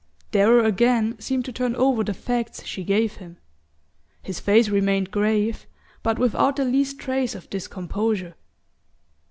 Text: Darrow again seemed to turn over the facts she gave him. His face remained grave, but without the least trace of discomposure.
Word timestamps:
Darrow 0.31 0.65
again 0.65 1.15
seemed 1.19 1.45
to 1.45 1.53
turn 1.53 1.75
over 1.75 2.03
the 2.03 2.15
facts 2.15 2.65
she 2.65 2.83
gave 2.83 3.17
him. 3.17 3.37
His 4.23 4.39
face 4.39 4.67
remained 4.67 5.11
grave, 5.11 5.67
but 6.01 6.17
without 6.17 6.55
the 6.55 6.65
least 6.65 6.97
trace 6.97 7.35
of 7.35 7.47
discomposure. 7.51 8.33